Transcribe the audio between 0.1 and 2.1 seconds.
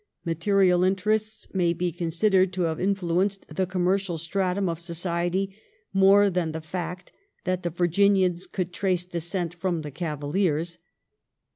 Material interests may be